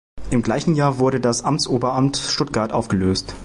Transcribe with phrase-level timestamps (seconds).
[0.31, 3.35] Im gleichen Jahr wurde das Amtsoberamt Stuttgart aufgelöst.